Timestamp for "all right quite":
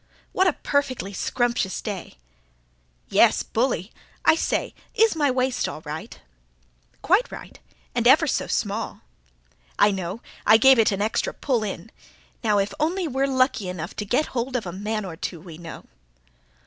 5.69-7.31